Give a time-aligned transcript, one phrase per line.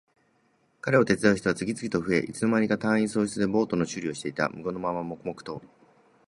[0.81, 4.49] 彼を手伝う人は次々と増え、いつの間にか隊員総出でボートの修理をしていた。
[4.49, 5.61] 無言のまま黙々と。